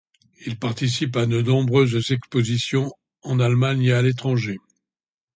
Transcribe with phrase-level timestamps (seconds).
[0.47, 4.57] Il participe à de nombreuses expositions en Allemagne et à l'étranger.